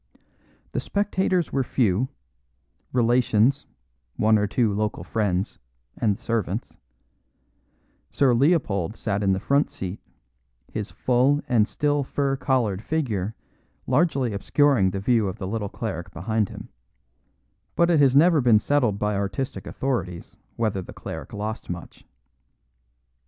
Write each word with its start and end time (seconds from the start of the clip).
The 0.71 0.79
spectators 0.79 1.53
were 1.53 1.63
few, 1.63 2.09
relations, 2.91 3.67
one 4.15 4.39
or 4.39 4.47
two 4.47 4.73
local 4.73 5.03
friends, 5.03 5.59
and 5.95 6.15
the 6.15 6.19
servants; 6.19 6.75
Sir 8.09 8.33
Leopold 8.33 8.97
sat 8.97 9.21
in 9.21 9.31
the 9.33 9.39
front 9.39 9.69
seat, 9.69 9.99
his 10.73 10.89
full 10.89 11.39
and 11.47 11.67
still 11.67 12.03
fur 12.03 12.35
collared 12.35 12.81
figure 12.81 13.35
largely 13.85 14.33
obscuring 14.33 14.89
the 14.89 14.99
view 14.99 15.27
of 15.27 15.37
the 15.37 15.45
little 15.47 15.69
cleric 15.69 16.09
behind 16.11 16.49
him; 16.49 16.69
but 17.75 17.91
it 17.91 17.99
has 17.99 18.15
never 18.15 18.41
been 18.41 18.57
settled 18.59 18.97
by 18.97 19.15
artistic 19.15 19.67
authorities 19.67 20.35
whether 20.55 20.81
the 20.81 20.93
cleric 20.93 21.31
lost 21.31 21.69
much. 21.69 22.07